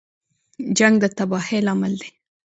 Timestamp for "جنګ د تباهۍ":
0.77-1.59